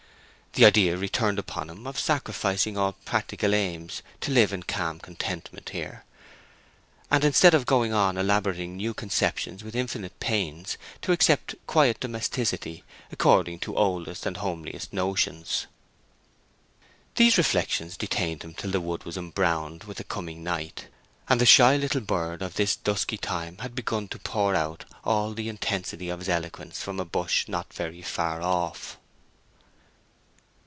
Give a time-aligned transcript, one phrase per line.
[0.53, 5.69] The idea returned upon him of sacrificing all practical aims to live in calm contentment
[5.69, 6.03] here,
[7.09, 12.83] and instead of going on elaborating new conceptions with infinite pains, to accept quiet domesticity
[13.13, 15.67] according to oldest and homeliest notions.
[17.15, 20.87] These reflections detained him till the wood was embrowned with the coming night,
[21.29, 25.33] and the shy little bird of this dusky time had begun to pour out all
[25.33, 28.97] the intensity of his eloquence from a bush not very far off.